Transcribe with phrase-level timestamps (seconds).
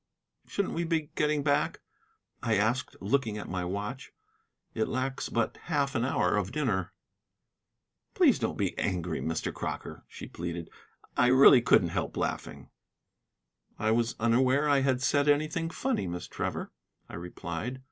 [0.47, 1.79] "Shouldn't we be getting back?"
[2.41, 4.11] I asked, looking at my watch.
[4.73, 6.91] "It lacks but half an hour of dinner."
[8.15, 9.53] "Please don't be angry, Mr.
[9.53, 10.71] Crocker," she pleaded.
[11.15, 12.71] "I really couldn't help laughing."
[13.77, 16.71] "I was unaware I had said anything funny, Miss Trevor,"
[17.07, 17.79] I replied.